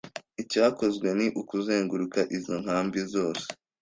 [0.41, 3.45] Icyakozwe ni ukuzenguruka izo nkambi zose